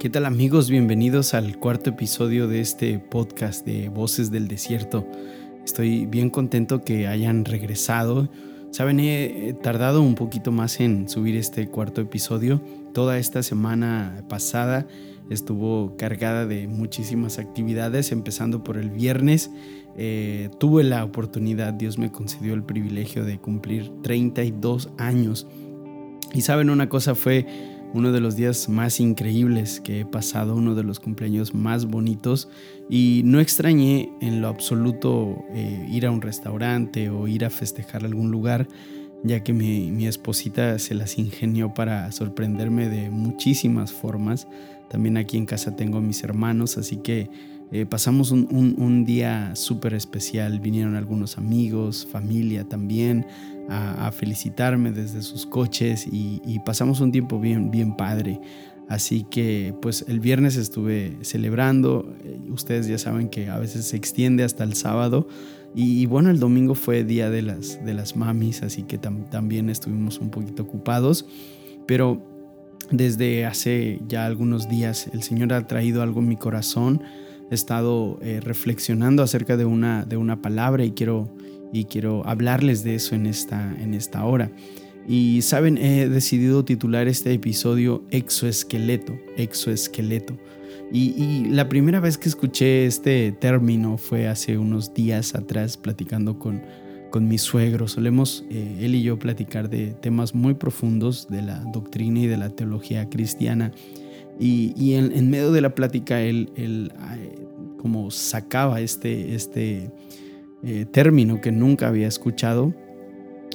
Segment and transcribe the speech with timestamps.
[0.00, 0.70] ¿Qué tal amigos?
[0.70, 5.06] Bienvenidos al cuarto episodio de este podcast de Voces del Desierto.
[5.62, 8.30] Estoy bien contento que hayan regresado.
[8.70, 12.62] Saben, he tardado un poquito más en subir este cuarto episodio.
[12.94, 14.86] Toda esta semana pasada
[15.28, 19.50] estuvo cargada de muchísimas actividades, empezando por el viernes.
[19.98, 25.46] Eh, tuve la oportunidad, Dios me concedió el privilegio de cumplir 32 años.
[26.32, 27.44] Y saben, una cosa fue
[27.92, 32.48] uno de los días más increíbles que he pasado, uno de los cumpleaños más bonitos.
[32.88, 38.04] Y no extrañé en lo absoluto eh, ir a un restaurante o ir a festejar
[38.04, 38.68] algún lugar,
[39.22, 44.46] ya que mi, esposita se las ingenió para sorprenderme de muchísimas formas.
[44.88, 47.30] También aquí en casa tengo a mis hermanos, así que
[47.72, 53.26] eh, pasamos un, día súper especial, vinieron algunos amigos, familia también,
[53.70, 58.40] a, felicitarme desde sus coches y, pasamos un tiempo bien, bien padre.
[58.88, 63.96] Así que pues el viernes estuve celebrando, eh, ustedes ya saben que a veces se
[63.96, 65.28] extiende hasta el sábado.
[65.72, 70.18] Y, bueno, el domingo fue día de las, de las mamis, así que también estuvimos
[70.18, 71.26] un poquito ocupados,
[71.86, 72.20] pero
[72.90, 77.02] desde hace ya algunos días el Señor ha traído algo en mi corazón.
[77.50, 81.32] He estado eh, reflexionando acerca de una, de una palabra y quiero,
[81.72, 84.50] y quiero hablarles de eso en esta, en esta hora.
[85.08, 90.36] Y saben, he decidido titular este episodio Exoesqueleto, Exoesqueleto.
[90.92, 96.38] Y, y, la primera vez que escuché este término fue hace unos días atrás platicando
[96.38, 96.62] con,
[97.10, 97.88] con mi suegro.
[97.88, 102.36] Solemos eh, él y yo platicar de temas muy profundos de la doctrina y de
[102.36, 103.72] la teología cristiana.
[104.38, 106.92] Y, en, medio de la plática él, él
[107.76, 109.90] como sacaba este, este
[110.62, 112.74] eh, término que nunca había escuchado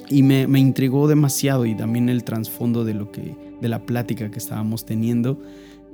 [0.08, 4.38] y me, intrigó demasiado y también el trasfondo de lo que de la plática que
[4.38, 5.40] estábamos teniendo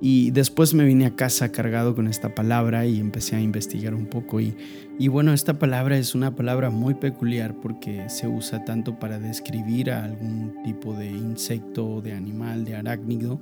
[0.00, 4.06] y después me vine a casa cargado con esta palabra y empecé a investigar un
[4.06, 4.54] poco y,
[4.98, 9.92] y bueno esta palabra es una palabra muy peculiar porque se usa tanto para describir
[9.92, 13.40] a algún tipo de insecto de animal de arácnido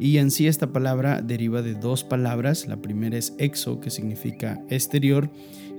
[0.00, 2.66] y en sí esta palabra deriva de dos palabras.
[2.66, 5.28] La primera es exo, que significa exterior,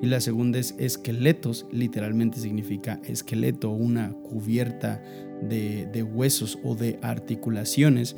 [0.01, 5.01] y la segunda es esqueletos, literalmente significa esqueleto, una cubierta
[5.41, 8.15] de, huesos o de articulaciones.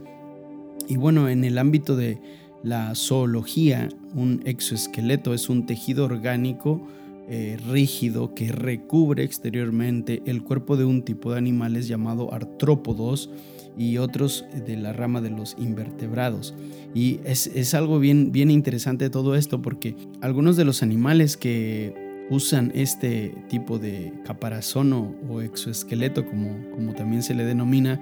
[0.88, 2.20] Y bueno, en el ámbito de
[2.64, 6.88] la zoología, un exoesqueleto es un tejido orgánico
[7.28, 13.30] eh, rígido que recubre exteriormente el cuerpo de un tipo de animales llamado artrópodos
[13.78, 16.54] y otros de la rama de los invertebrados.
[16.94, 21.94] Y es, algo bien, bien interesante todo esto porque algunos de los animales que
[22.30, 24.94] usan este tipo de caparazón
[25.30, 28.02] o, exoesqueleto, como, como también se le denomina,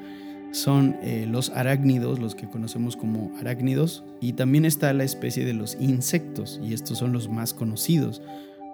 [0.52, 5.54] son eh, los arácnidos, los que conocemos como arácnidos, y también está la especie de
[5.54, 8.22] los insectos, y estos son los más conocidos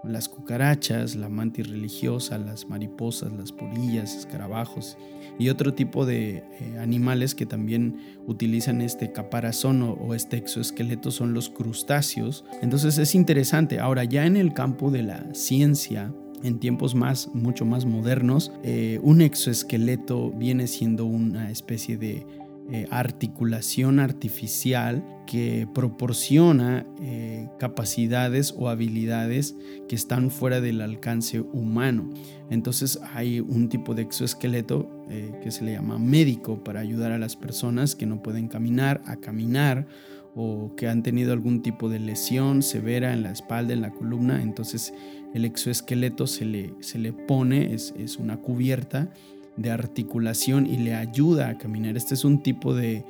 [0.03, 4.97] las cucarachas, la mantis religiosa, las mariposas, las polillas, escarabajos
[5.39, 6.43] y otro tipo de eh,
[6.79, 12.45] animales que también utilizan este caparazón o, este exoesqueleto son los crustáceos.
[12.61, 13.79] Entonces es interesante.
[13.79, 18.99] Ahora ya en el campo de la ciencia, en tiempos más, mucho más modernos, eh,
[19.03, 22.25] un exoesqueleto viene siendo una especie de
[22.69, 29.55] eh, articulación artificial que proporciona eh, capacidades o habilidades
[29.87, 32.09] que están fuera del alcance humano.
[32.49, 37.17] Entonces hay un tipo de exoesqueleto eh, que se le llama médico para ayudar a
[37.17, 39.87] las personas que no pueden caminar a caminar
[40.35, 44.41] o que han tenido algún tipo de lesión severa en la espalda, en la columna.
[44.41, 44.93] Entonces
[45.33, 49.09] el exoesqueleto se le, se le pone, es, es una cubierta
[49.57, 51.97] de articulación y le ayuda a caminar.
[51.97, 53.03] Este es un tipo de,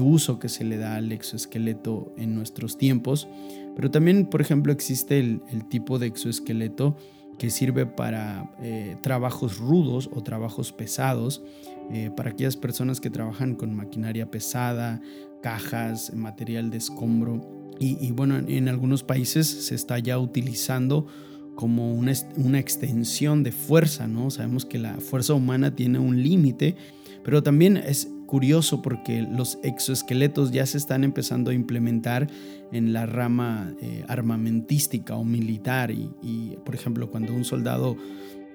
[0.00, 3.28] uso que se le da al exoesqueleto en nuestros tiempos.
[3.74, 6.96] Pero también, por ejemplo, existe el, tipo de exoesqueleto
[7.38, 11.42] que sirve para eh, trabajos rudos o trabajos pesados,
[11.90, 15.00] eh, para aquellas personas que trabajan con maquinaria pesada,
[15.42, 17.64] cajas, material de escombro.
[17.80, 21.06] Y, bueno, en algunos países se está ya utilizando
[21.54, 24.30] como una, una extensión de fuerza, ¿no?
[24.30, 26.76] Sabemos que la fuerza humana tiene un límite,
[27.22, 32.28] pero también es curioso porque los exoesqueletos ya se están empezando a implementar
[32.72, 37.96] en la rama eh, armamentística o militar y, por ejemplo, cuando un soldado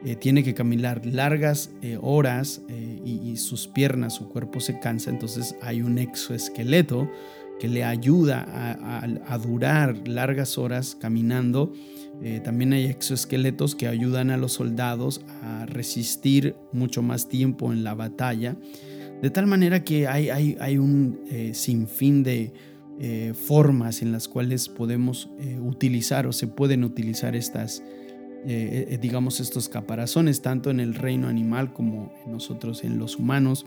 [0.03, 2.61] eh, tiene que caminar largas eh, horas
[3.05, 7.09] y, sus piernas, su cuerpo se cansa, entonces hay un exoesqueleto
[7.59, 11.73] que le ayuda a, durar largas horas caminando.
[12.21, 17.83] Eh, también hay exoesqueletos que ayudan a los soldados a resistir mucho más tiempo en
[17.83, 18.57] la batalla.
[19.21, 22.53] De tal manera que hay, un eh, sinfín de
[22.99, 27.83] eh, formas en las cuales podemos eh, utilizar o se pueden utilizar estas,
[29.01, 33.65] digamos, estos caparazones, tanto en el reino animal como nosotros en los humanos.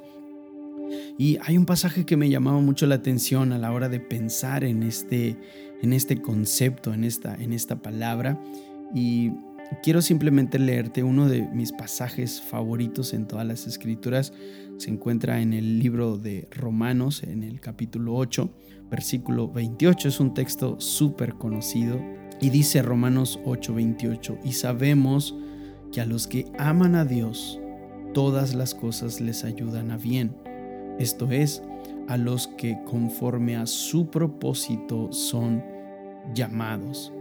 [1.19, 4.65] Y hay un pasaje que me llamaba mucho la atención a la hora de pensar
[4.65, 5.37] en este,
[5.83, 8.41] en este concepto, en esta, en esta palabra.
[8.95, 9.33] Y
[9.83, 14.33] quiero simplemente leerte uno de mis pasajes favoritos en todas las escrituras.
[14.79, 18.51] Se encuentra en el libro de Romanos, en el capítulo 8,
[18.91, 20.09] versículo 28.
[20.09, 22.01] Es un texto súper conocido.
[22.41, 25.37] Y dice Romanos 8, 28, y sabemos
[25.93, 27.61] que a los que aman a Dios,
[28.15, 30.35] todas las cosas les ayudan a bien.
[30.99, 31.63] Esto es,
[32.09, 35.63] a los que conforme a su propósito son
[36.35, 37.13] llamados.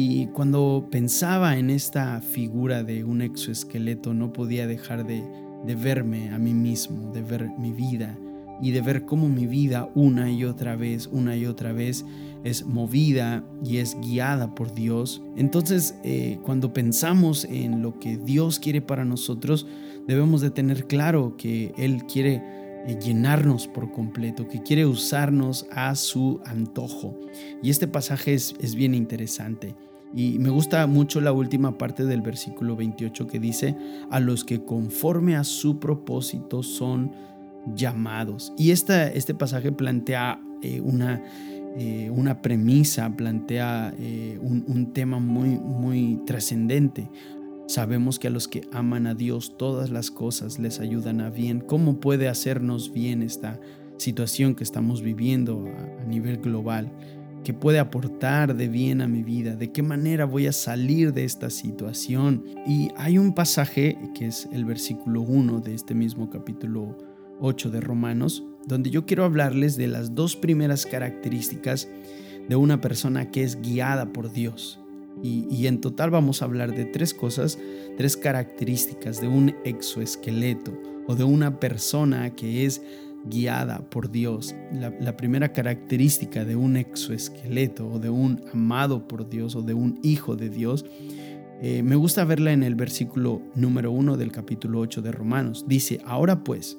[0.00, 5.24] Y cuando pensaba en esta figura de un exoesqueleto, no podía dejar de,
[5.74, 8.16] verme a mí mismo, de ver mi vida
[8.62, 12.04] y de ver cómo mi vida una y otra vez, una y otra vez
[12.44, 15.20] es movida y es guiada por Dios.
[15.36, 19.66] Entonces, eh, cuando pensamos en lo que Dios quiere para nosotros,
[20.06, 22.40] debemos de tener claro que Él quiere
[22.96, 27.18] llenarnos por completo, que quiere usarnos a su antojo.
[27.62, 29.74] Y este pasaje es, es bien interesante.
[30.14, 33.76] Y me gusta mucho la última parte del versículo 28 que dice,
[34.10, 37.12] a los que conforme a su propósito son
[37.74, 38.52] llamados.
[38.56, 41.22] Y esta, este pasaje plantea eh, una,
[41.76, 43.94] eh, una premisa, plantea
[44.40, 47.10] un, un, tema muy, muy trascendente.
[47.68, 51.60] Sabemos que a los que aman a Dios todas las cosas les ayudan a bien.
[51.60, 53.60] ¿Cómo puede hacernos bien esta
[53.98, 55.66] situación que estamos viviendo
[56.00, 56.90] a, nivel global?
[57.44, 59.54] ¿Qué puede aportar de bien a mi vida?
[59.54, 62.42] ¿De qué manera voy a salir de esta situación?
[62.66, 66.96] Y hay un pasaje que es el versículo 1 de este mismo capítulo
[67.38, 71.86] 8 de Romanos, donde yo quiero hablarles de las dos primeras características
[72.48, 74.80] de una persona que es guiada por Dios.
[75.22, 77.58] Y, en total vamos a hablar de tres cosas,
[77.96, 80.72] tres características de un exoesqueleto
[81.06, 82.82] o de una persona que es
[83.24, 84.54] guiada por Dios.
[84.72, 89.98] La, primera característica de un exoesqueleto o de un amado por Dios o de un
[90.02, 90.84] hijo de Dios,
[91.60, 95.64] eh, me gusta verla en el versículo número uno del capítulo 8 de Romanos.
[95.66, 96.78] Dice, ahora pues,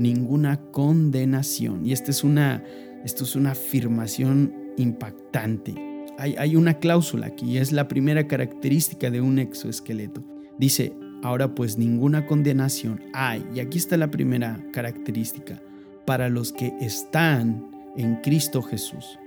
[0.00, 1.86] ninguna condenación.
[1.86, 2.64] Y esta es una,
[3.04, 5.87] esto es una afirmación impactante
[6.18, 10.24] hay, una cláusula aquí, es la primera característica de un exoesqueleto.
[10.58, 10.92] Dice,
[11.22, 15.62] ahora pues ninguna condenación hay, y aquí está la primera característica,
[16.04, 19.18] para los que están en Cristo Jesús.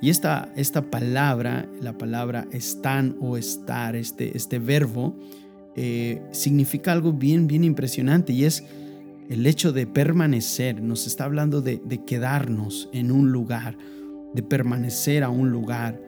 [0.00, 5.16] Y esta, esta palabra, la palabra están o estar, este, este verbo,
[5.74, 8.64] eh, significa algo bien, bien impresionante y es
[9.28, 10.80] el hecho de permanecer.
[10.80, 13.76] Nos está hablando de, de quedarnos en un lugar,
[14.32, 16.00] de permanecer a un lugar.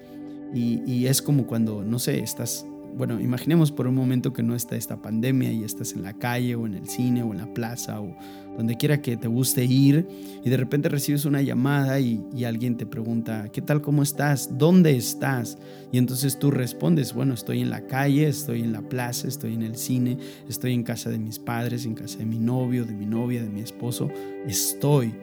[0.54, 2.66] Y, es como cuando, no sé, estás,
[2.96, 6.54] bueno, imaginemos por un momento que no está esta pandemia y estás en la calle
[6.56, 8.16] o en el cine o en la plaza o
[8.56, 10.08] donde quiera que te guste ir
[10.44, 13.82] y de repente recibes una llamada y, alguien te pregunta, ¿qué tal?
[13.82, 14.58] ¿Cómo estás?
[14.58, 15.58] ¿Dónde estás?
[15.92, 19.62] Y entonces tú respondes, bueno, estoy en la calle, estoy en la plaza, estoy en
[19.62, 20.18] el cine,
[20.48, 23.50] estoy en casa de mis padres, en casa de mi novio, de mi novia, de
[23.50, 24.10] mi esposo,
[24.46, 25.14] estoy.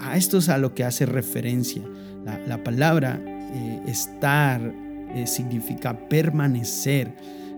[0.00, 1.82] A esto es a lo que hace referencia.
[2.24, 4.60] La, la palabra eh, estar
[5.14, 7.12] eh, significa permanecer.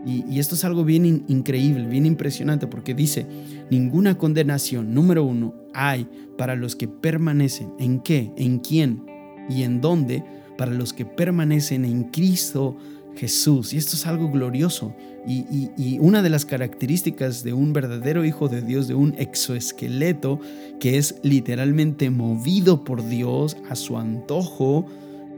[0.06, 3.26] Y, esto es algo bien increíble, bien impresionante, porque dice,
[3.70, 7.72] ninguna condenación, número uno, hay para los que permanecen.
[7.78, 8.30] ¿En qué?
[8.36, 9.04] ¿En quién?
[9.50, 10.22] ¿Y en dónde?
[10.56, 12.76] Para los que permanecen en Cristo
[13.16, 13.72] Jesús.
[13.72, 14.94] Y esto es algo glorioso.
[15.26, 20.40] Y, y, una de las características de un verdadero hijo de Dios, de un exoesqueleto,
[20.80, 24.86] que es literalmente movido por Dios a su antojo,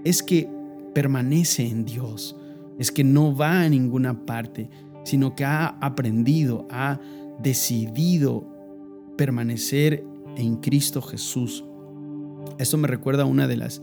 [0.04, 0.49] es que
[0.95, 2.37] permanece en Dios,
[2.78, 4.69] es que no va a ninguna parte,
[5.04, 7.00] sino que ha aprendido, ha
[7.42, 8.47] decidido
[9.16, 10.04] permanecer
[10.37, 11.64] en Cristo Jesús.
[12.59, 13.83] Esto me recuerda a una de las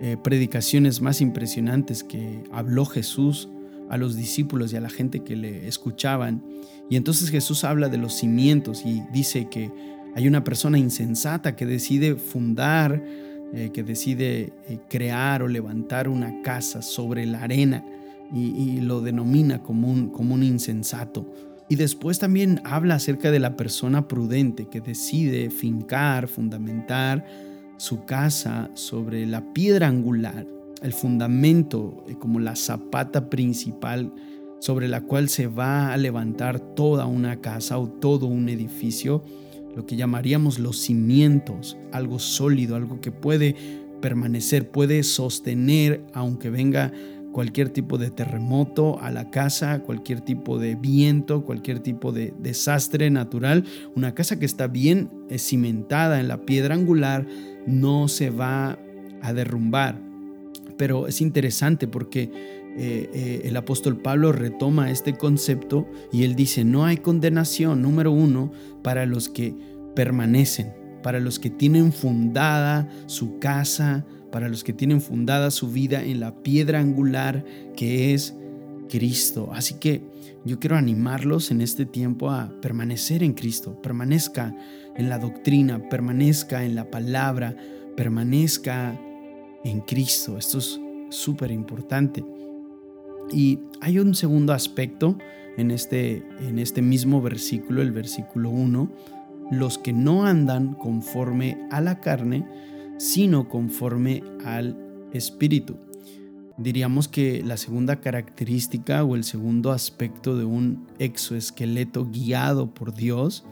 [0.00, 3.48] eh, predicaciones más impresionantes que habló Jesús
[3.88, 6.42] a los discípulos y a la gente que le escuchaban.
[6.88, 9.70] Y entonces Jesús habla de los cimientos y dice que
[10.14, 13.04] hay una persona insensata que decide fundar
[13.54, 17.84] eh, que decide eh, crear o levantar una casa sobre la arena
[18.34, 21.30] y, lo denomina como un, como un insensato.
[21.68, 27.26] Y después también habla acerca de la persona prudente que decide fincar, fundamentar
[27.76, 30.46] su casa sobre la piedra angular,
[30.82, 34.12] el fundamento eh, como la zapata principal
[34.60, 39.24] sobre la cual se va a levantar toda una casa o todo un edificio
[39.74, 43.54] lo que llamaríamos los cimientos, algo sólido, algo que puede
[44.00, 46.92] permanecer, puede sostener aunque venga
[47.32, 53.10] cualquier tipo de terremoto a la casa, cualquier tipo de viento, cualquier tipo de desastre
[53.10, 53.64] natural.
[53.96, 57.26] Una casa que está bien cimentada en la piedra angular
[57.66, 58.78] no se va
[59.22, 60.00] a derrumbar.
[60.76, 66.64] Pero es interesante porque eh, eh, el apóstol Pablo retoma este concepto y él dice,
[66.64, 68.50] no hay condenación, número uno,
[68.82, 69.54] para los que
[69.94, 76.02] permanecen, para los que tienen fundada su casa, para los que tienen fundada su vida
[76.02, 77.44] en la piedra angular
[77.76, 78.34] que es
[78.88, 79.50] Cristo.
[79.52, 80.02] Así que
[80.44, 84.56] yo quiero animarlos en este tiempo a permanecer en Cristo, permanezca
[84.96, 87.54] en la doctrina, permanezca en la palabra,
[87.96, 88.98] permanezca
[89.64, 90.38] en Cristo.
[90.38, 92.24] Esto es súper importante.
[93.30, 95.16] Y hay un segundo aspecto
[95.56, 98.90] en este, en este mismo versículo, el versículo 1,
[99.50, 102.46] los que no andan conforme a la carne,
[102.98, 104.76] sino conforme al
[105.12, 105.76] Espíritu.
[106.58, 113.44] Diríamos que la segunda característica o el segundo aspecto de un exoesqueleto guiado por Dios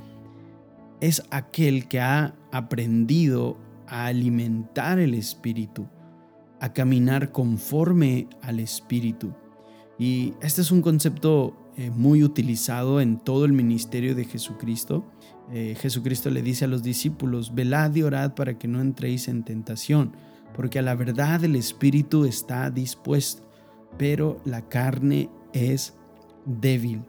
[1.01, 5.87] es aquel que ha aprendido a alimentar el Espíritu,
[6.61, 9.35] a caminar conforme al Espíritu.
[10.01, 15.05] Y este es un concepto eh, muy utilizado en todo el ministerio de Jesucristo.
[15.53, 19.45] Eh, Jesucristo le dice a los discípulos, velad y orad para que no entréis en
[19.45, 20.17] tentación,
[20.57, 23.43] porque a la verdad el Espíritu está dispuesto,
[23.99, 25.99] pero la carne es
[26.47, 27.03] débil.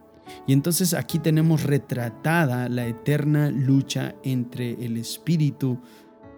[0.46, 5.80] Y entonces aquí tenemos retratada la eterna lucha entre el Espíritu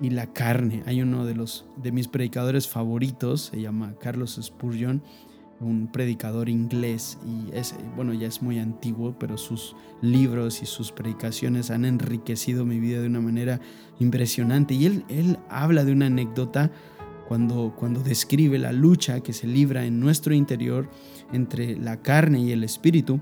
[0.01, 0.85] y la carne.
[0.87, 5.03] Hay uno de los de mis predicadores favoritos, se llama Carlos Spurgeon,
[5.65, 10.93] un predicador inglés y es, bueno, ya es muy antiguo, pero sus libros y sus
[10.93, 13.61] predicaciones han enriquecido mi vida de una manera
[13.99, 14.75] impresionante.
[14.75, 16.71] Y él, él habla de una anécdota
[17.27, 20.91] cuando, cuando describe la lucha que se libra en nuestro interior
[21.33, 23.21] entre la carne y el espíritu.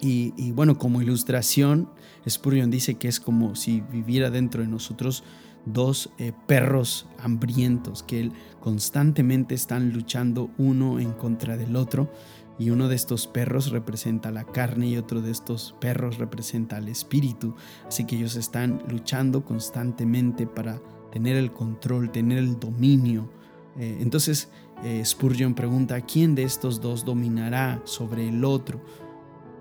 [0.00, 1.88] Y, y bueno, como ilustración,
[2.28, 5.24] Spurgeon dice que es como si viviera dentro de nosotros
[5.66, 8.30] dos eh, perros hambrientos que
[8.60, 12.10] constantemente están luchando uno en contra del otro
[12.58, 16.88] y uno de estos perros representa la carne y otro de estos perros representa el
[16.88, 17.54] espíritu.
[17.86, 20.80] Así que ellos están luchando constantemente para
[21.10, 23.28] tener el control, tener el dominio.
[23.76, 24.50] Eh, entonces
[24.84, 28.80] eh, Spurgeon pregunta, ¿quién de estos dos dominará sobre el otro?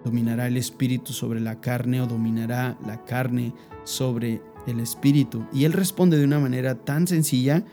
[0.04, 5.46] ¿Dominará el espíritu sobre la carne o dominará la carne sobre el Espíritu.
[5.54, 7.66] Y él responde de una manera tan sencilla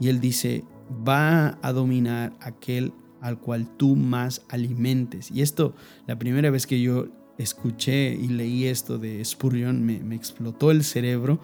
[0.00, 0.64] y él dice,
[1.06, 5.30] va a dominar aquel al cual tú más alimentes.
[5.30, 5.74] Y esto,
[6.06, 10.84] la primera vez que yo escuché y leí esto de Spurgeon, me, me explotó el
[10.84, 11.40] cerebro,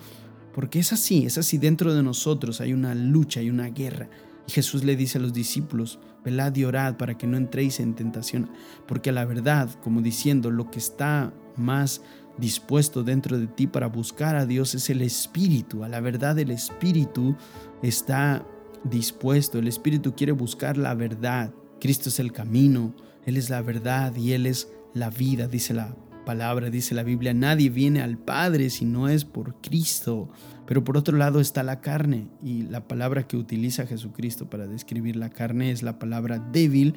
[0.55, 4.09] porque es así, es así, dentro de nosotros hay una lucha, hay una guerra.
[4.47, 7.95] Y Jesús le dice a los discípulos, velad y orad para que no entréis en
[7.95, 8.51] tentación,
[8.87, 12.03] porque la verdad, como diciendo, lo que está más
[12.39, 15.85] dispuesto dentro de ti para buscar a Dios es el Espíritu.
[15.85, 17.37] A la verdad el Espíritu
[17.83, 18.45] está
[18.85, 19.59] dispuesto.
[19.59, 21.53] El Espíritu quiere buscar la verdad.
[21.81, 25.97] Cristo es el camino, Él es la verdad y Él es la vida, dice la
[26.25, 27.35] palabra, dice la Biblia.
[27.35, 30.31] Nadie viene al Padre si no es por Cristo.
[30.67, 35.17] Pero por otro lado está la carne y la palabra que utiliza Jesucristo para describir
[35.17, 36.95] la carne es la palabra débil,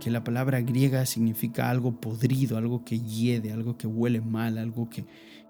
[0.00, 4.88] que la palabra griega significa algo podrido, algo que hiede, algo que huele mal, algo
[4.88, 5.04] que,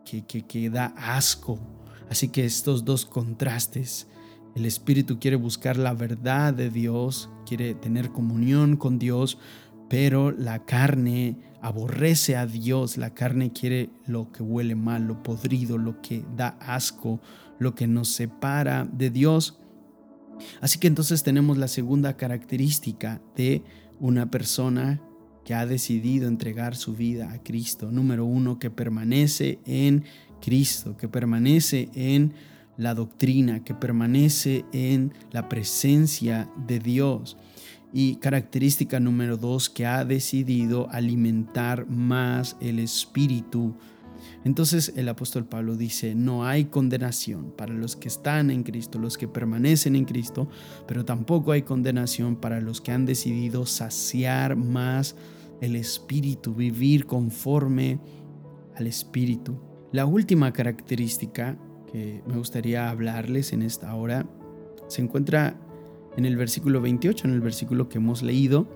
[0.04, 1.60] que, que, da asco.
[2.10, 4.08] Así que estos dos contrastes,
[4.56, 9.38] el espíritu quiere buscar la verdad de Dios, quiere tener comunión con Dios,
[9.90, 15.78] pero la carne aborrece a Dios, la carne quiere lo que huele mal, lo podrido,
[15.78, 17.20] lo que da asco,
[17.58, 19.58] lo que nos separa de Dios.
[20.60, 23.64] Así que entonces tenemos la segunda característica de
[23.98, 25.02] una persona
[25.44, 27.90] que ha decidido entregar su vida a Cristo.
[27.90, 30.04] Número uno, que permanece en
[30.40, 32.32] Cristo, que permanece en
[32.76, 37.36] la doctrina, que permanece en la presencia de Dios.
[37.92, 43.74] Y característica número dos, que ha decidido alimentar más el espíritu
[44.44, 49.18] entonces el apóstol Pablo dice, no hay condenación para los que están en Cristo, los
[49.18, 50.48] que permanecen en Cristo,
[50.86, 55.16] pero tampoco hay condenación para los que han decidido saciar más
[55.60, 58.00] el Espíritu, vivir conforme
[58.76, 59.60] al Espíritu.
[59.92, 61.58] La última característica
[61.92, 64.26] que me gustaría hablarles en esta hora
[64.88, 65.60] se encuentra
[66.16, 68.66] en el versículo 28, en el versículo que hemos leído.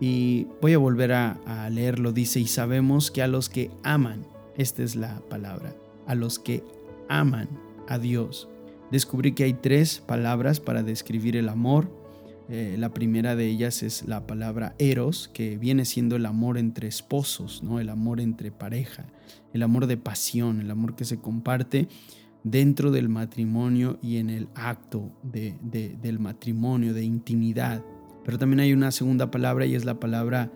[0.00, 2.12] Y voy a volver a, leerlo.
[2.12, 4.24] Dice, y sabemos que a los que aman
[4.56, 5.74] esta es la palabra.
[6.06, 6.64] A los que
[7.08, 7.48] aman
[7.88, 8.48] a Dios,
[8.90, 11.90] descubrí que hay tres palabras para describir el amor.
[12.48, 16.88] Eh, la primera de ellas es la palabra eros, que viene siendo el amor entre
[16.88, 17.78] esposos, ¿no?
[17.78, 19.06] el amor entre pareja,
[19.52, 21.88] el amor de pasión, el amor que se comparte
[22.44, 27.84] dentro del matrimonio y en el acto del matrimonio, de intimidad.
[28.24, 30.52] Pero también hay una segunda palabra y es la palabra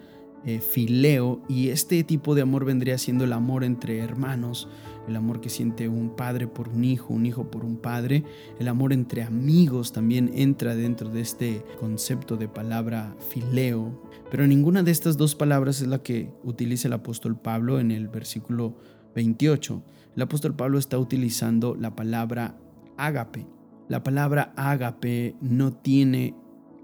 [0.47, 4.69] eh, fileo y este tipo de amor vendría siendo el amor entre hermanos,
[5.09, 8.25] el amor que siente un padre por un hijo, un hijo por un padre,
[8.59, 14.83] el amor entre amigos también entra dentro de este concepto de palabra fileo, pero ninguna
[14.83, 18.77] de estas dos palabras es la que utiliza el apóstol Pablo en el versículo
[19.15, 19.83] 28.
[20.17, 22.57] El apóstol Pablo está utilizando la palabra
[22.97, 23.47] ágape.
[23.89, 26.35] La palabra ágape no tiene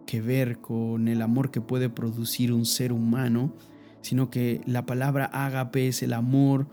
[0.06, 3.54] que ver con el amor que puede producir un ser humano,
[4.00, 6.68] sino que la palabra ágape es el amor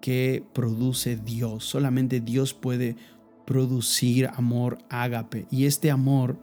[0.00, 1.64] que produce Dios.
[1.64, 2.96] Solamente Dios puede
[3.44, 5.46] producir amor ágape.
[5.50, 6.40] Y este amor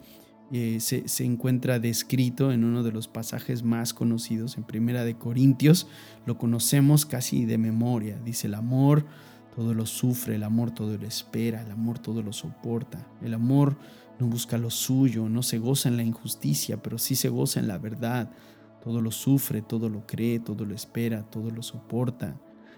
[0.52, 5.16] eh, se, se, encuentra descrito en uno de los pasajes más conocidos, en Primera de
[5.16, 5.88] Corintios.
[6.26, 8.20] Lo conocemos casi de memoria.
[8.24, 9.06] Dice el amor
[9.56, 13.08] todo lo sufre, el amor todo lo espera, el amor todo lo soporta.
[13.22, 13.78] El amor
[14.20, 17.68] no busca lo suyo, no se goza en la injusticia, pero sí se goza en
[17.68, 18.32] la verdad.
[18.84, 22.38] Todo lo sufre, todo lo cree, todo lo espera, todo lo soporta.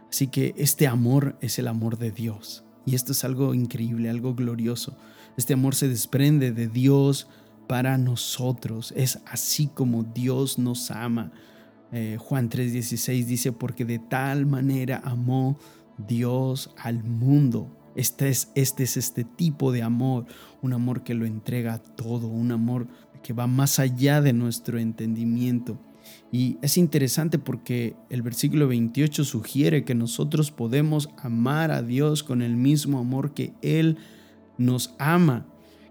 [0.09, 2.63] Así que este amor es el amor de Dios.
[2.85, 4.95] Y esto es algo increíble, algo glorioso.
[5.35, 7.27] Este amor se desprende de Dios
[7.67, 8.93] para nosotros.
[8.95, 11.31] Es así como Dios nos ama.
[11.91, 15.57] Eh, Juan 3:16 dice, porque de tal manera amó
[15.97, 17.71] Dios al mundo.
[17.95, 20.25] Este es, este es este tipo de amor,
[20.61, 22.87] un amor que lo entrega todo, un amor
[23.23, 25.79] que va más allá de nuestro entendimiento.
[26.31, 32.41] Y es interesante porque el versículo 28 sugiere que nosotros podemos amar a Dios con
[32.41, 33.97] el mismo amor que Él
[34.57, 35.45] nos ama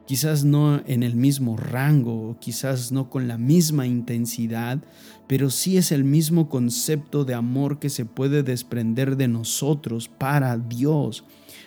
[0.06, 4.78] quizás no en el mismo rango, quizás no con la misma intensidad,
[5.26, 10.56] pero sí es el mismo concepto de amor que se puede desprender de nosotros para
[10.56, 11.24] Dios.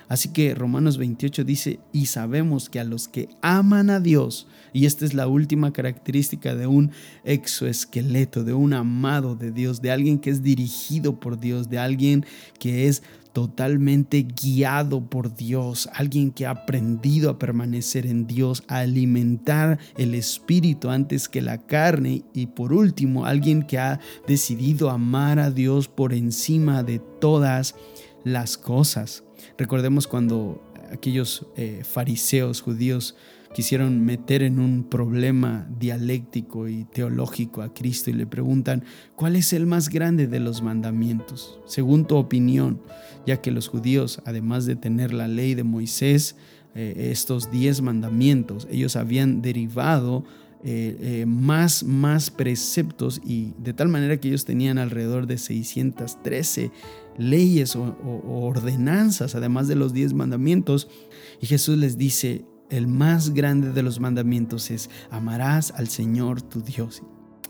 [0.10, 4.88] Así que Romanos 28 dice, y sabemos que a los que aman a Dios, y
[4.88, 6.92] esta es la última característica de un
[7.24, 12.26] exoesqueleto, de un amado de Dios, de alguien que es dirigido por Dios, de alguien
[12.58, 18.80] que es totalmente guiado por Dios, alguien que ha aprendido a permanecer en Dios, a
[18.80, 25.40] alimentar el espíritu antes que la carne y por último, alguien que ha decidido amar
[25.40, 27.76] a Dios por encima de todas
[28.24, 29.24] las cosas.
[29.58, 33.16] Recordemos cuando aquellos eh, fariseos judíos
[33.54, 38.84] quisieron meter en un problema dialéctico y teológico a Cristo y le preguntan,
[39.16, 41.60] ¿cuál es el más grande de los mandamientos?
[41.66, 42.82] Según tu opinión,
[43.26, 46.36] ya que los judíos, además de tener la ley de Moisés,
[46.76, 50.24] eh, estos diez mandamientos, ellos habían derivado
[50.64, 56.72] eh, eh, más, más preceptos y de tal manera que ellos tenían alrededor de 613
[57.18, 60.90] leyes o, o ordenanzas, además de los diez mandamientos.
[61.42, 66.62] Y Jesús les dice, el más grande de los mandamientos es amarás al Señor tu
[66.62, 67.04] Dios.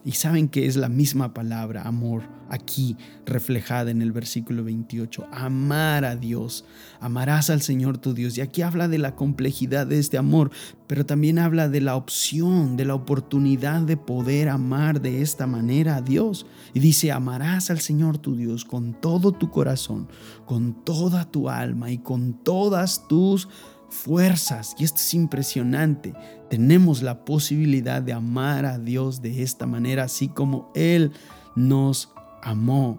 [0.06, 5.28] Y saben que es la misma palabra, amor, aquí reflejada en el versículo 28.
[5.32, 6.66] Amar a Dios,
[7.00, 8.38] amarás al Señor tu Dios.
[8.38, 10.52] Y aquí habla de la complejidad de este amor,
[10.88, 15.98] pero también habla de la opción, de la oportunidad de poder amar de esta manera
[15.98, 16.46] a Dios.
[16.74, 20.08] Y dice, amarás al Señor tu Dios con todo tu corazón,
[20.46, 23.50] con toda tu alma y con todas tus
[23.90, 24.76] fuerzas.
[24.78, 26.14] Y esto es impresionante.
[26.50, 31.12] Tenemos la posibilidad de amar a Dios de esta manera, así como Él
[31.56, 32.98] nos amó.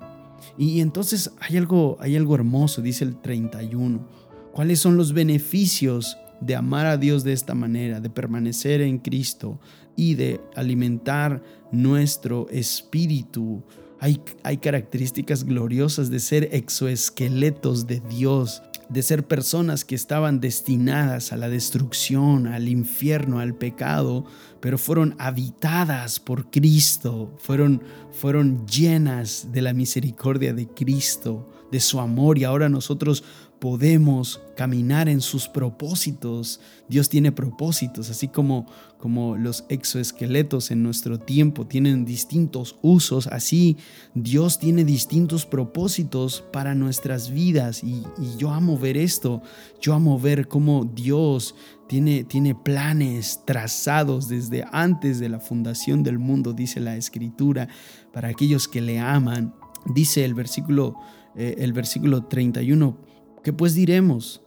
[0.59, 4.07] Y entonces hay algo, hay algo hermoso, dice el 31.
[4.53, 9.61] ¿Cuáles son los beneficios de amar a Dios de esta manera, de permanecer en Cristo
[9.97, 13.63] y de alimentar nuestro espíritu?
[14.01, 21.33] Hay, hay características gloriosas de ser exoesqueletos de Dios de ser personas que estaban destinadas
[21.33, 24.25] a la destrucción, al infierno, al pecado,
[24.61, 32.01] pero fueron habitadas por Cristo, fueron, fueron llenas de la misericordia de Cristo, de su
[32.01, 33.23] amor y ahora nosotros
[33.61, 36.61] podemos caminar en sus propósitos.
[36.89, 38.67] Dios tiene propósitos, así como,
[38.99, 43.77] como los exoesqueletos en nuestro tiempo tienen distintos usos, así
[44.15, 47.85] Dios tiene distintos propósitos para nuestras vidas.
[47.85, 48.03] Y,
[48.39, 49.43] yo amo ver esto,
[49.81, 51.55] yo amo ver cómo Dios
[51.87, 57.69] tiene, tiene planes trazados desde antes de la fundación del mundo, dice la escritura,
[58.13, 59.55] para aquellos que le aman.
[59.95, 60.97] Dice el versículo,
[61.35, 63.10] eh, el versículo 31,
[63.43, 64.43] ¿qué pues diremos?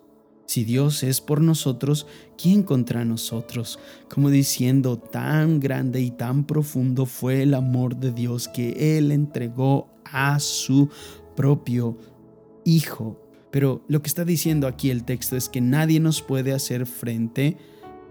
[0.46, 2.06] Si Dios es por nosotros,
[2.38, 3.80] ¿quién contra nosotros?
[4.10, 9.90] Como diciendo, tan grande y tan profundo fue el amor de Dios que Él entregó
[10.06, 10.90] a su
[11.36, 11.98] propio
[12.66, 13.20] Hijo.
[13.52, 17.58] Pero lo que está diciendo aquí el texto es que nadie nos puede hacer frente,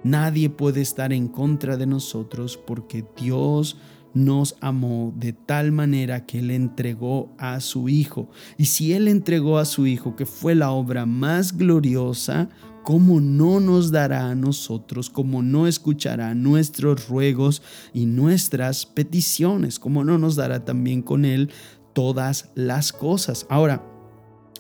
[0.04, 3.76] nadie puede estar en contra de nosotros porque Dios
[4.14, 8.28] nos amó de tal manera que Él entregó a su Hijo.
[8.58, 12.48] Y si Él entregó a su Hijo, que fue la obra más gloriosa,
[12.82, 20.04] ¿cómo no nos dará a nosotros, cómo no escuchará nuestros ruegos y nuestras peticiones, cómo
[20.04, 21.50] no nos dará también con Él
[21.92, 23.46] todas las cosas?
[23.48, 23.84] Ahora,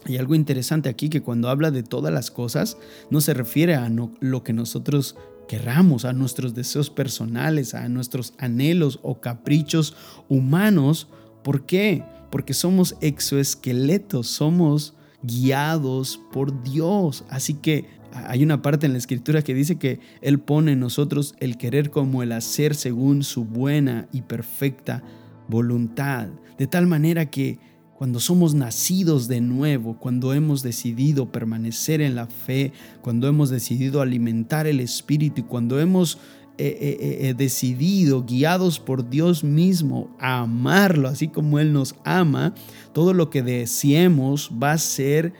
[0.04, 2.76] hay algo interesante aquí que cuando habla de todas las cosas,
[3.10, 5.16] no se refiere a lo que nosotros
[5.48, 9.94] querramos, a nuestros deseos personales, a nuestros anhelos o caprichos
[10.28, 11.08] humanos.
[11.42, 12.04] ¿Por qué?
[12.30, 17.24] Porque somos exoesqueletos, somos guiados por Dios.
[17.28, 21.34] Así que hay una parte en la escritura que dice que Él pone en nosotros
[21.38, 25.02] el querer como el hacer según su buena y perfecta
[25.48, 26.28] voluntad.
[26.58, 27.58] De tal manera que
[28.02, 34.00] cuando somos nacidos de nuevo, cuando hemos decidido permanecer en la fe, cuando hemos decidido
[34.00, 36.18] alimentar el Espíritu y cuando hemos
[36.58, 42.54] eh, eh, eh, decidido, guiados por Dios mismo, a amarlo, así como Él nos ama,
[42.92, 45.32] todo lo que deseemos va a ser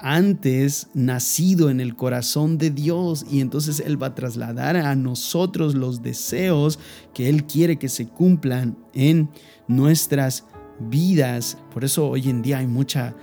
[0.00, 3.26] antes nacido en el corazón de Dios.
[3.30, 6.78] Y entonces Él va a trasladar a nosotros los deseos
[7.12, 9.28] que Él quiere que se cumplan en
[9.68, 10.44] nuestras
[10.78, 11.58] vidas.
[11.72, 13.14] Por eso hoy en día hay mucha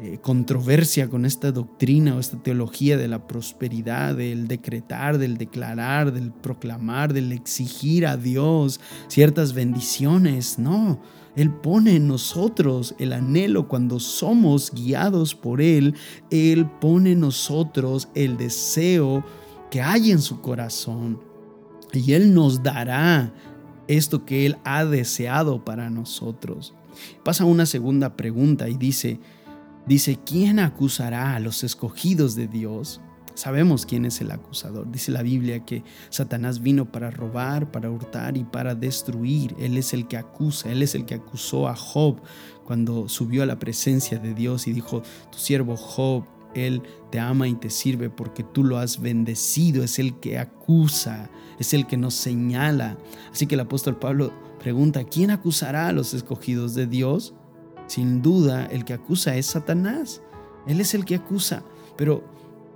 [0.00, 6.12] eh, controversia con esta doctrina o esta teología de la prosperidad, del decretar, del declarar,
[6.12, 10.56] del proclamar, del exigir a Dios ciertas bendiciones.
[10.56, 11.00] No,
[11.34, 15.96] Él pone en nosotros el anhelo cuando somos guiados por Él.
[16.30, 19.24] Él pone en nosotros el deseo
[19.68, 21.20] que hay en su corazón.
[21.92, 23.32] Y Él nos dará
[23.88, 26.72] esto que Él ha deseado para nosotros.
[27.24, 29.20] Pasa una segunda pregunta y dice,
[29.86, 33.00] dice, ¿quién acusará a los escogidos de Dios?
[33.38, 34.90] Sabemos quién es el acusador.
[34.90, 39.54] Dice la Biblia que Satanás vino para robar, para hurtar y para destruir.
[39.60, 42.20] Él es el que acusa, él es el que acusó a Job
[42.64, 46.82] cuando subió a la presencia de Dios y dijo, tu siervo Job, él
[47.12, 49.84] te ama y te sirve porque tú lo has bendecido.
[49.84, 51.30] Es el que acusa,
[51.60, 52.98] es el que nos señala.
[53.32, 57.34] Así que el apóstol Pablo Pregunta, ¿quién acusará a los escogidos de Dios?
[57.86, 60.20] Sin duda, el que acusa es Satanás.
[60.66, 61.62] Él es el que acusa.
[61.96, 62.24] Pero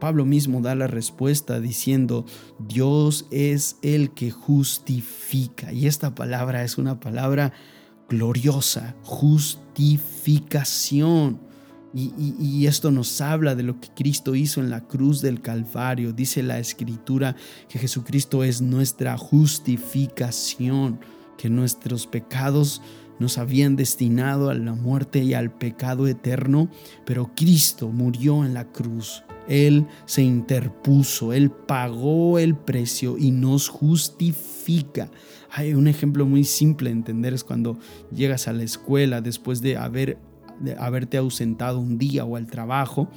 [0.01, 2.25] Pablo mismo da la respuesta diciendo,
[2.59, 5.73] Dios es el que justifica.
[5.73, 7.53] Y esta palabra es una palabra
[8.09, 11.41] gloriosa, justificación.
[11.95, 16.15] Y, y, esto nos habla de lo que Cristo hizo en la cruz del Calvario.
[16.15, 17.37] Dice la escritura
[17.69, 21.01] que Jesucristo es nuestra justificación
[21.37, 22.83] que nuestros pecados
[23.19, 26.69] nos habían destinado a la muerte y al pecado eterno,
[27.05, 29.23] pero Cristo murió en la cruz.
[29.49, 35.11] Él se interpuso, Él pagó el precio y nos justifica.
[35.51, 37.79] Hay un ejemplo muy simple de entender es cuando
[38.15, 40.19] llegas a la escuela después de, haber,
[40.61, 43.09] de haberte ausentado un día o al trabajo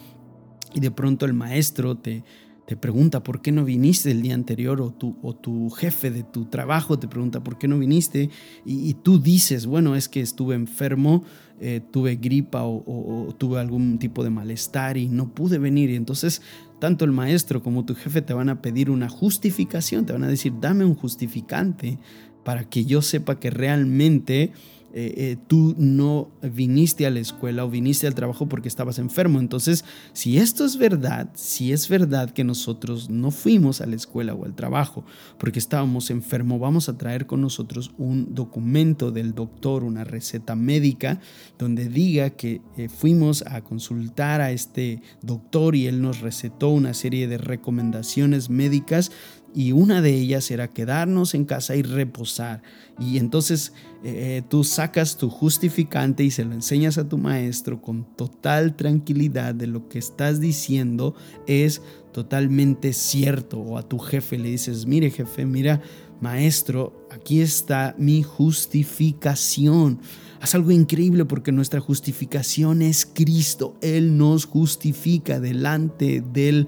[0.74, 2.24] y de pronto el maestro te,
[2.66, 6.24] te pregunta por qué no viniste el día anterior o tu, o tu jefe de
[6.24, 8.30] tu trabajo te pregunta por qué no viniste
[8.66, 11.24] y, tú dices, bueno, es que estuve enfermo,
[11.60, 15.92] eh, tuve gripa o, tuve algún tipo de malestar y no pude venir.
[15.92, 16.42] Y entonces
[16.80, 20.28] tanto el maestro como tu jefe te van a pedir una justificación, te van a
[20.28, 22.00] decir, dame un justificante
[22.44, 24.54] para que yo sepa que realmente
[24.98, 29.42] eh, eh, tú no viniste a la escuela o viniste al trabajo porque estabas enfermo.
[29.42, 34.34] Entonces, si esto es verdad, si es verdad que nosotros no fuimos a la escuela
[34.34, 35.04] o al trabajo
[35.38, 41.20] porque estábamos enfermos, vamos a traer con nosotros un documento del doctor, una receta médica,
[41.60, 46.94] donde diga que eh, fuimos a consultar a este doctor y él nos recetó una
[46.94, 49.12] serie de recomendaciones médicas
[49.56, 52.62] y una de ellas era quedarnos en casa y reposar.
[53.00, 53.72] Y entonces
[54.04, 59.56] eh, tú sacas tu justificante y se lo enseñas a tu maestro con total tranquilidad
[59.56, 61.16] de lo que estás diciendo
[61.48, 63.60] es totalmente cierto.
[63.60, 65.82] O a tu jefe le dices, mire jefe, mira
[66.20, 70.00] maestro, aquí está mi justificación.
[70.42, 73.76] Haz algo increíble porque nuestra justificación es Cristo.
[73.82, 76.68] Él nos justifica delante del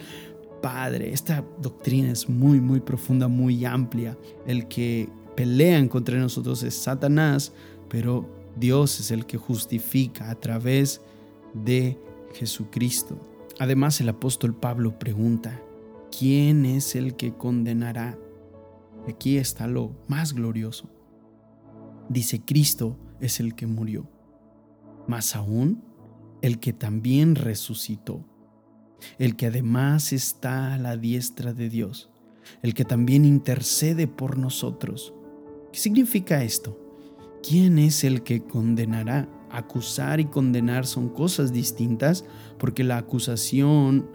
[0.62, 1.13] Padre.
[1.13, 4.17] Esta doctrina es muy, muy profunda, muy amplia.
[4.46, 7.54] El que pelea contra nosotros es Satanás,
[7.89, 11.02] pero Dios es el que justifica a través
[11.54, 12.00] de
[12.34, 13.20] Jesucristo.
[13.60, 15.62] Además el apóstol Pablo pregunta,
[16.17, 18.17] ¿quién es el que condenará?
[19.08, 20.89] Aquí está lo más glorioso.
[22.10, 24.08] Dice, Cristo es el que murió,
[25.08, 25.84] más aún
[26.41, 28.24] el que también resucitó,
[29.20, 32.10] el que además está a la diestra de Dios,
[32.62, 35.14] el que también intercede por nosotros.
[35.72, 36.80] ¿Qué significa esto?
[37.48, 39.30] ¿Quién es el que condenará?
[39.50, 42.26] Acusar y condenar son cosas distintas
[42.58, 44.10] porque la acusación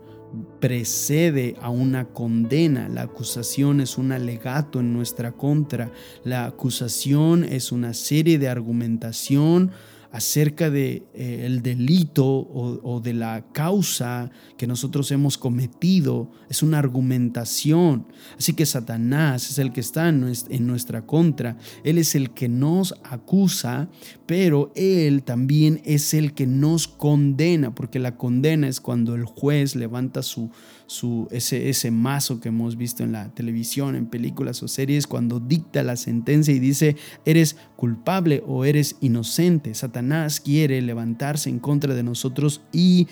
[0.60, 2.88] precede a una condena.
[2.88, 5.92] La acusación es un alegato en nuestra contra.
[6.24, 9.72] La acusación es una serie de argumentación
[10.12, 16.30] acerca de eh, el delito o, de la causa que nosotros hemos cometido.
[16.50, 18.06] Es una argumentación.
[18.38, 21.56] Así que Satanás es el que está en nuestra contra.
[21.82, 23.88] Él es el que nos acusa,
[24.26, 29.74] pero él también es el que nos condena, porque la condena es cuando el juez
[29.74, 30.50] levanta su,
[30.86, 35.40] su, ese, ese mazo que hemos visto en la televisión, en películas o series, cuando
[35.40, 39.74] dicta la sentencia y dice, eres culpable o eres inocente.
[39.74, 43.08] Satanás quiere levantarse en contra de nosotros y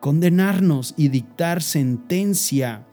[0.00, 2.86] condenarnos y dictar sentencia.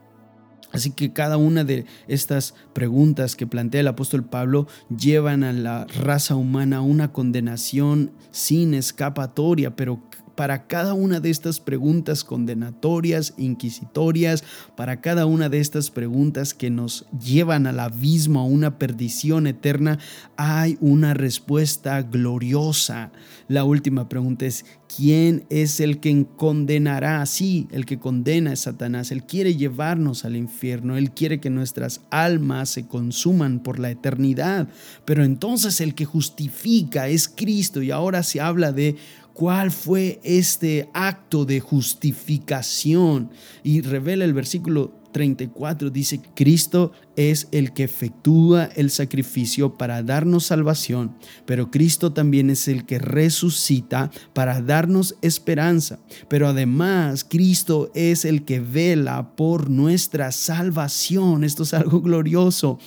[0.71, 5.85] Así que cada una de estas preguntas que plantea el apóstol Pablo llevan a la
[5.85, 10.01] raza humana una condenación sin escapatoria, pero
[10.41, 14.43] para cada una de estas preguntas condenatorias, inquisitorias,
[14.75, 19.99] para cada una de estas preguntas que nos llevan al abismo, a una perdición eterna,
[20.37, 23.11] hay una respuesta gloriosa.
[23.49, 27.23] La última pregunta es, ¿quién es el que condenará?
[27.27, 29.11] Sí, el que condena es Satanás.
[29.11, 34.69] Él quiere llevarnos al infierno, Él quiere que nuestras almas se consuman por la eternidad.
[35.05, 38.95] Pero entonces el que justifica es Cristo y ahora se habla de
[39.41, 43.31] cuál fue este acto de justificación.
[43.63, 50.45] Y revela el versículo 34, dice, Cristo es el que efectúa el sacrificio para darnos
[50.45, 55.97] salvación, pero Cristo también es el que resucita para darnos esperanza.
[56.27, 61.43] Pero además, Cristo es el que vela por nuestra salvación.
[61.43, 62.77] Esto es algo glorioso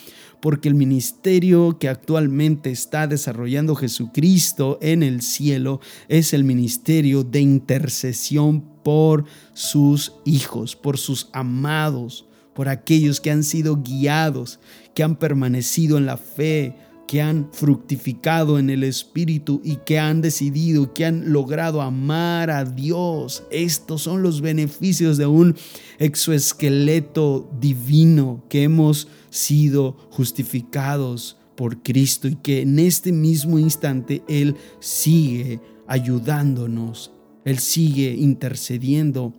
[0.45, 7.41] porque el ministerio que actualmente está desarrollando Jesucristo en el cielo es el ministerio de
[7.41, 14.59] intercesión por sus hijos, por sus amados, por aquellos que han sido guiados,
[14.93, 16.75] que han permanecido en la fe,
[17.07, 22.65] que han fructificado en el Espíritu y que han decidido, que han logrado amar a
[22.65, 23.43] Dios.
[23.51, 25.55] Estos son los beneficios de un
[25.99, 34.55] exoesqueleto divino que hemos sido justificados por Cristo y que en este mismo instante Él
[34.79, 37.13] sigue ayudándonos,
[37.45, 39.33] Él sigue intercediendo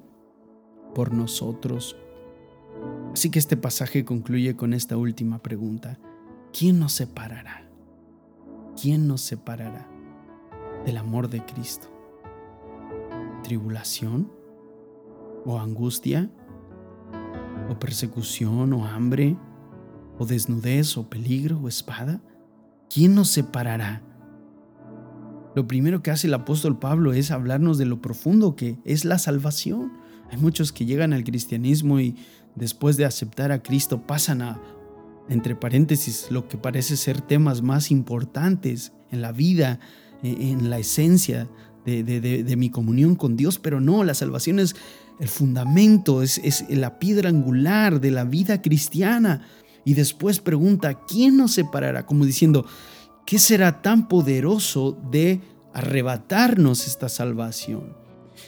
[0.95, 1.97] por nosotros.
[3.13, 5.99] Así que este pasaje concluye con esta última pregunta.
[6.57, 7.69] ¿Quién nos separará?
[8.81, 9.87] ¿Quién nos separará
[10.87, 11.89] del amor de Cristo?
[13.43, 14.33] ¿Tribulación?
[15.45, 16.31] ¿O angustia?
[17.69, 18.73] ¿O persecución?
[18.73, 19.37] ¿O hambre?
[20.19, 20.97] ¿O desnudez?
[20.97, 21.59] ¿O peligro?
[21.59, 22.23] ¿O espada?
[22.89, 24.03] ¿Quién nos separará?
[25.55, 29.19] Lo primero que hace el apóstol Pablo es hablarnos de lo profundo que es la
[29.19, 29.93] salvación.
[30.31, 32.17] Hay muchos que llegan al cristianismo y
[32.55, 34.61] después de aceptar a Cristo pasan a
[35.29, 39.81] entre paréntesis, lo que parece ser temas más importantes en la vida,
[40.23, 41.49] e, en la esencia
[41.85, 44.75] de, mi comunión con Dios, pero no, la salvación es
[45.21, 49.47] el fundamento, es, la piedra angular de la vida cristiana.
[49.85, 52.05] Y después pregunta, ¿quién nos separará?
[52.05, 52.67] Como diciendo,
[53.25, 55.41] ¿qué será tan poderoso de
[55.73, 57.97] arrebatarnos esta salvación?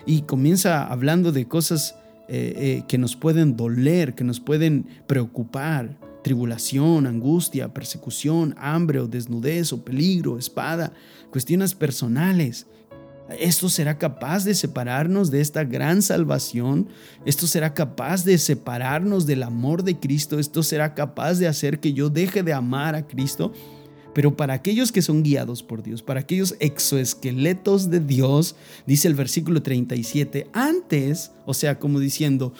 [0.04, 1.94] Y comienza hablando de cosas
[2.28, 9.06] eh, eh, que nos pueden doler, que nos pueden preocupar tribulación, angustia, persecución, hambre o
[9.06, 10.92] desnudez o peligro, espada,
[11.30, 12.66] cuestiones personales.
[13.38, 16.88] ¿Esto será capaz de separarnos de esta gran salvación?
[17.26, 20.38] ¿Esto será capaz de separarnos del amor de Cristo?
[20.38, 23.52] ¿Esto será capaz de hacer que yo deje de amar a Cristo?
[24.14, 29.14] Pero para aquellos que son guiados por Dios, para aquellos exoesqueletos de Dios, dice el
[29.14, 32.54] versículo 37, antes, o sea, como diciendo,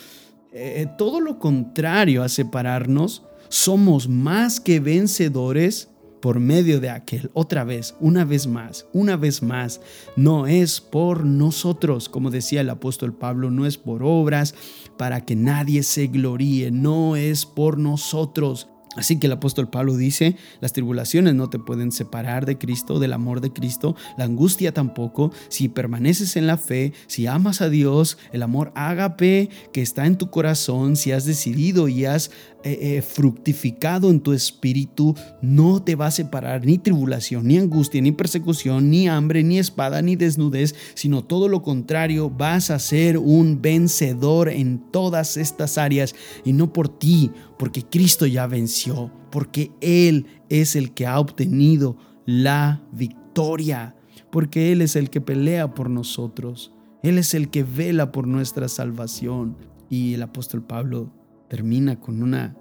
[0.53, 5.89] eh, todo lo contrario a separarnos, somos más que vencedores
[6.21, 7.31] por medio de aquel.
[7.35, 9.81] Otra vez, una vez más, una vez más,
[10.17, 14.55] no es por nosotros, como decía el apóstol Pablo, no es por obras
[14.97, 18.69] para que nadie se gloríe, no es por nosotros.
[18.97, 23.13] Así que el apóstol Pablo dice, las tribulaciones no te pueden separar de Cristo, del
[23.13, 28.19] amor de Cristo, la angustia tampoco, si permaneces en la fe, si amas a Dios,
[28.33, 32.33] el amor ágape que está en tu corazón, si has decidido y has
[32.65, 38.03] eh, eh, fructificado en tu espíritu, no te va a separar ni tribulación, ni angustia,
[38.03, 43.17] ni persecución, ni hambre, ni espada, ni desnudez, sino todo lo contrario, vas a ser
[43.17, 49.71] un vencedor en todas estas áreas y no por ti, porque Cristo ya venció, porque
[49.81, 53.95] Él es el que ha obtenido la victoria,
[54.33, 56.73] porque Él es el que pelea por nosotros,
[57.05, 59.57] Él es el que vela por nuestra salvación.
[59.91, 61.11] Y el apóstol Pablo
[61.49, 62.57] termina con una,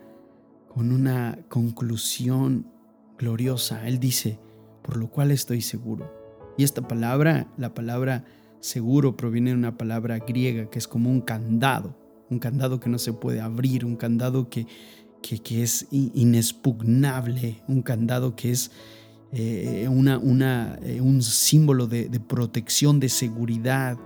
[0.73, 2.67] con una conclusión
[3.17, 3.87] gloriosa.
[3.87, 4.39] Él dice,
[4.81, 6.11] por lo cual estoy seguro.
[6.57, 8.25] Y esta palabra, la palabra
[8.59, 11.95] seguro, proviene de una palabra griega que es como un candado,
[12.29, 14.65] un candado que no se puede abrir, un candado que,
[15.21, 18.71] que, es inexpugnable, un candado que es
[19.33, 23.97] eh, una, eh, un símbolo de protección, de seguridad.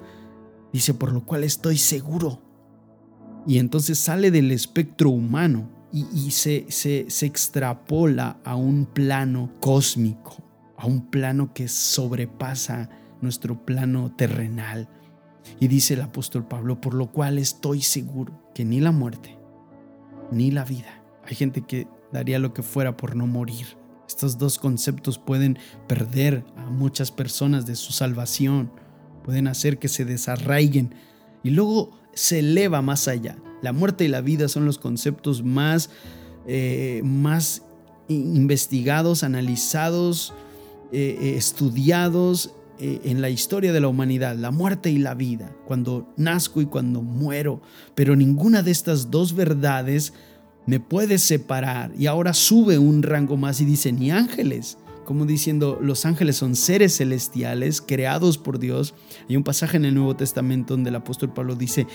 [0.74, 2.51] Dice, por lo cual estoy seguro
[3.48, 10.38] y entonces sale del espectro humano y, se, se, se extrapola a un plano cósmico,
[10.78, 14.88] a un plano que sobrepasa nuestro plano terrenal.
[15.60, 19.38] Y dice el apóstol Pablo, por lo cual estoy seguro que ni la muerte,
[20.32, 21.04] ni la vida.
[21.26, 23.78] Hay gente que daría lo que fuera por no morir.
[24.08, 28.72] Estos dos conceptos pueden perder a muchas personas de su salvación,
[29.24, 30.96] pueden hacer que se desarraiguen.
[31.44, 33.38] Y luego se eleva más allá.
[33.62, 35.90] La muerte y la vida son los conceptos más,
[36.48, 37.64] eh, más
[38.08, 40.34] investigados, analizados,
[40.92, 46.12] eh, eh, estudiados en la historia de la humanidad, la muerte y la vida, cuando
[46.18, 47.62] nazco y cuando muero.
[47.94, 50.14] Pero ninguna de estas dos verdades
[50.66, 51.92] me puede separar.
[51.96, 54.80] Y ahora sube un rango más y dice, ni ángeles,
[55.12, 58.94] como diciendo, los ángeles son seres celestiales creados por Dios.
[59.28, 61.86] Hay un pasaje en el Nuevo Testamento donde el apóstol Pablo dice,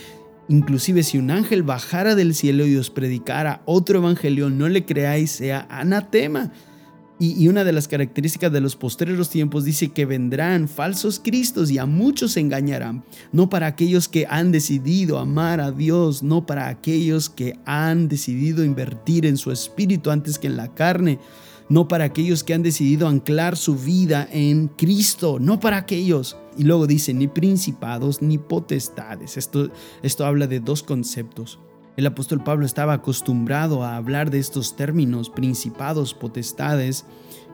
[0.51, 5.31] inclusive si un ángel bajara del cielo y os predicara otro evangelio, no le creáis,
[5.31, 6.53] sea anatema.
[7.19, 11.79] Y, una de las características de los postreros tiempos dice que vendrán falsos cristos y
[11.79, 13.03] a muchos engañarán,
[13.33, 18.63] no para aquellos que han decidido amar a Dios, no para aquellos que han decidido
[18.63, 21.19] invertir en su espíritu antes que en la carne,
[21.69, 26.37] no para aquellos que han decidido anclar su vida en Cristo, no para aquellos.
[26.57, 29.37] Y luego dice, ni principados ni potestades.
[29.37, 29.71] Esto,
[30.03, 31.59] esto habla de dos conceptos.
[31.97, 37.07] El apóstol Pablo estaba acostumbrado a hablar de estos términos, principados, potestades.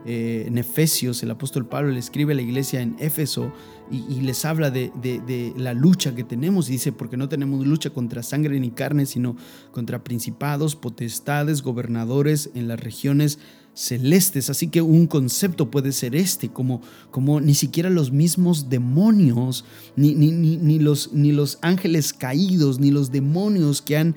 [0.05, 3.53] Eh, en Efesios, el apóstol Pablo le escribe a la iglesia en Éfeso
[3.89, 6.67] y, les habla de, de, la lucha que tenemos.
[6.67, 9.37] dice, porque no tenemos lucha contra sangre ni carne, sino
[9.71, 13.39] contra principados, potestades, gobernadores en las regiones
[13.73, 14.49] celestes.
[14.49, 16.81] Así que un concepto puede ser este, como,
[17.11, 22.91] como ni siquiera los mismos demonios, ni, ni, ni, los, ni los ángeles caídos, ni
[22.91, 24.15] los demonios que han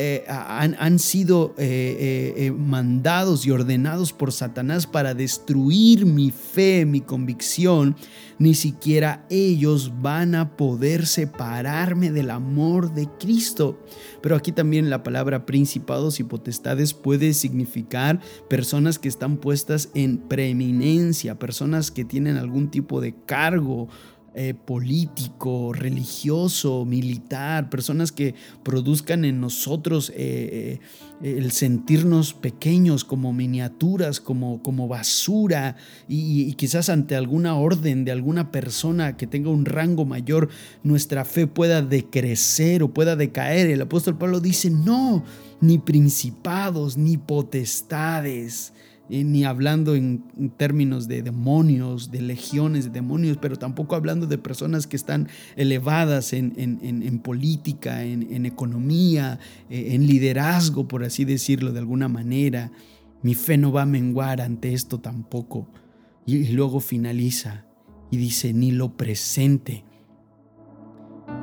[0.00, 7.00] eh, han, sido eh, eh, mandados y ordenados por Satanás para destruir mi fe, mi
[7.00, 7.96] convicción,
[8.38, 13.76] ni siquiera ellos van a poder separarme del amor de Cristo.
[14.22, 20.18] Pero aquí también la palabra principados y potestades puede significar personas que están puestas en
[20.18, 23.88] preeminencia, personas que tienen algún tipo de cargo
[24.34, 30.78] eh, político, religioso, militar, personas que produzcan en nosotros eh,
[31.22, 35.76] eh, el sentirnos pequeños como miniaturas, como, como basura
[36.08, 40.50] y, quizás ante alguna orden de alguna persona que tenga un rango mayor,
[40.82, 43.70] nuestra fe pueda decrecer o pueda decaer.
[43.70, 45.24] El apóstol Pablo dice, no,
[45.60, 48.72] ni principados, ni potestades
[49.08, 50.22] ni hablando en
[50.56, 56.32] términos de demonios, de legiones de demonios, pero tampoco hablando de personas que están elevadas
[56.32, 59.38] en, política, en, economía,
[59.70, 62.70] eh, en liderazgo, por así decirlo de alguna manera.
[63.22, 65.68] Mi fe no va a menguar ante esto tampoco.
[66.26, 67.64] Y, luego finaliza
[68.10, 69.84] y dice, ni lo presente.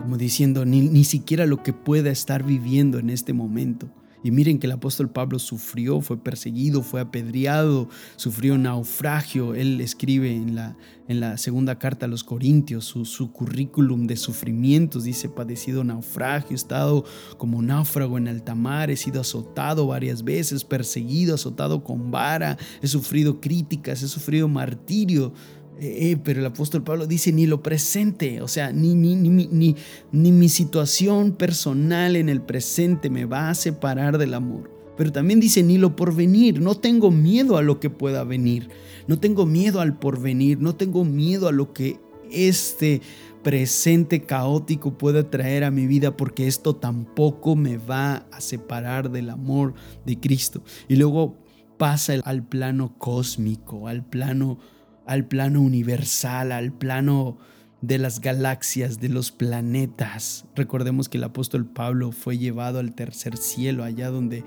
[0.04, 3.90] Como diciendo, ni, ni siquiera lo que pueda estar viviendo en este momento
[4.26, 9.54] y miren que el apóstol Pablo sufrió, fue perseguido, fue apedreado, sufrió naufragio.
[9.54, 10.76] Él escribe en la,
[11.08, 15.04] en la segunda carta a los Corintios su, su currículum de sufrimientos.
[15.04, 17.06] Dice, padecido naufragio, he estado
[17.38, 22.88] como náufrago en alta mar, he sido azotado varias veces, perseguido, azotado con vara, he
[22.88, 25.34] sufrido críticas, he sufrido martirio.
[25.80, 29.76] Eh, eh, pero el apóstol Pablo dice ni lo presente, o sea, ni, ni, ni,
[30.12, 34.72] ni, mi situación personal en el presente me va a separar del amor.
[34.98, 36.62] Pero también dice ni lo porvenir.
[36.62, 38.70] No tengo miedo a lo que pueda venir.
[39.08, 40.62] No tengo miedo al porvenir.
[40.62, 42.00] No tengo miedo a lo que
[42.32, 43.02] este
[43.44, 49.30] presente caótico pueda traer a mi vida porque esto tampoco me va a separar del
[49.30, 49.74] amor
[50.06, 50.64] de Cristo.
[50.88, 51.36] Y luego
[51.78, 54.60] pasa al plano cósmico, al plano
[55.06, 57.38] al plano universal, al plano
[57.82, 60.46] de las galaxias, de los planetas.
[60.56, 64.44] Recordemos que el apóstol Pablo fue llevado al tercer cielo, allá donde,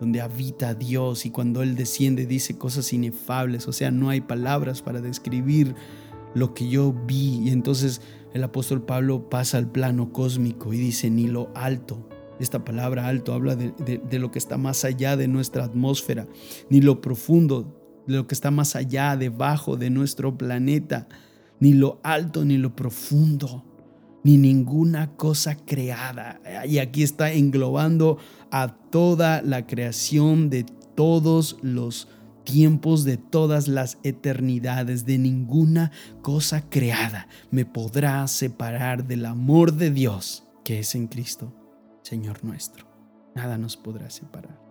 [0.00, 4.82] donde habita Dios, y cuando Él desciende dice cosas inefables, o sea, no hay palabras
[4.82, 5.74] para describir
[6.34, 7.40] lo que yo vi.
[7.44, 8.00] Y entonces
[8.34, 12.08] el apóstol Pablo pasa al plano cósmico y dice, ni lo alto.
[12.40, 16.26] Esta palabra alto habla de, de lo que está más allá de nuestra atmósfera,
[16.70, 17.79] ni lo profundo,
[18.10, 21.08] lo que está más allá, debajo de nuestro planeta
[21.60, 23.64] ni lo alto ni lo profundo,
[24.24, 26.40] ni ninguna cosa creada.
[26.66, 28.18] Y aquí está englobando
[28.50, 32.08] a toda la creación de todos los
[32.44, 35.92] tiempos, de todas las eternidades, de ninguna
[36.22, 41.52] cosa creada me podrá separar del amor de Dios que es en Cristo,
[42.02, 42.86] Señor nuestro.
[43.34, 44.69] Nada nos podrá separar.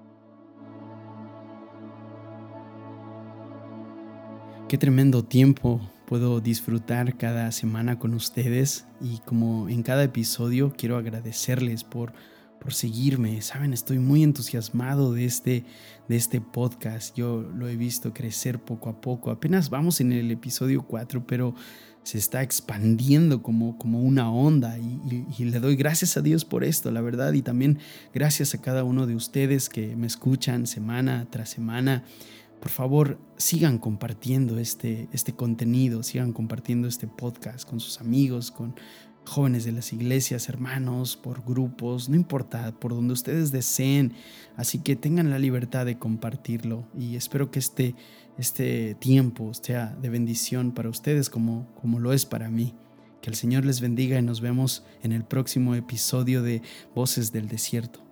[4.69, 10.95] Qué tremendo tiempo puedo disfrutar cada semana con ustedes y como en cada episodio quiero
[10.95, 12.13] agradecerles por,
[12.61, 13.41] por seguirme.
[13.41, 15.65] Saben, estoy muy entusiasmado de este,
[16.07, 17.17] de este podcast.
[17.17, 19.31] Yo lo he visto crecer poco a poco.
[19.31, 21.55] Apenas vamos en el episodio 4, pero
[22.03, 26.63] se está expandiendo como, como una onda y, y, le doy gracias a Dios por
[26.63, 27.79] esto, la verdad, y también
[28.13, 32.03] gracias a cada uno de ustedes que me escuchan semana tras semana
[32.59, 38.75] por favor sigan compartiendo este, este contenido, sigan compartiendo este podcast con sus amigos, con
[39.25, 44.13] jóvenes de las iglesias, hermanos, por grupos, no importa, por donde ustedes deseen.
[44.57, 47.95] Así que tengan la libertad de compartirlo y espero que este,
[48.37, 52.75] este tiempo sea de bendición para ustedes como, como lo es para mí.
[53.21, 56.61] Que el Señor les bendiga y nos vemos en el próximo episodio de
[56.95, 58.08] Voces del Desierto.